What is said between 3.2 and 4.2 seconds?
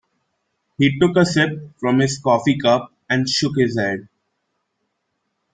shook his head.